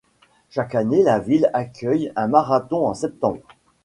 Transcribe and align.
Chaque 0.49 0.73
année 0.73 1.03
la 1.03 1.19
ville 1.19 1.51
accueille 1.53 2.11
un 2.15 2.25
marathon 2.27 2.87
en 2.87 2.95
septembre. 2.95 3.41